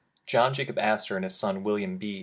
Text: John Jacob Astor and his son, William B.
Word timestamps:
John 0.25 0.55
Jacob 0.55 0.79
Astor 0.79 1.15
and 1.15 1.23
his 1.23 1.35
son, 1.35 1.63
William 1.63 1.99
B. 1.99 2.19